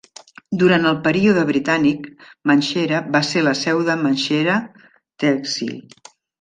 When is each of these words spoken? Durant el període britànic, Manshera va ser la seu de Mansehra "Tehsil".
Durant 0.61 0.87
el 0.91 0.95
període 1.07 1.43
britànic, 1.49 2.07
Manshera 2.53 3.03
va 3.19 3.23
ser 3.29 3.45
la 3.51 3.55
seu 3.61 3.85
de 3.93 3.99
Mansehra 4.03 4.59
"Tehsil". 5.27 5.81